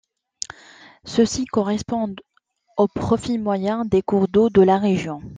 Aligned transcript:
Ceci 1.05 1.45
correspond 1.45 2.15
au 2.77 2.87
profil 2.87 3.39
moyen 3.39 3.85
des 3.85 4.01
cours 4.01 4.27
d'eau 4.27 4.49
de 4.49 4.61
la 4.63 4.79
région. 4.79 5.21